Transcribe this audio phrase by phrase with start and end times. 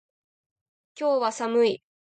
[0.99, 1.83] 今日は寒い